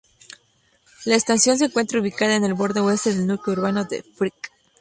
La 1.05 1.15
estación 1.15 1.59
se 1.59 1.65
encuentra 1.65 1.99
ubicada 1.99 2.35
en 2.35 2.43
el 2.43 2.55
borde 2.55 2.79
oeste 2.79 3.11
del 3.13 3.27
núcleo 3.27 3.55
urbano 3.59 3.85
de 3.85 4.01
Frick. 4.01 4.51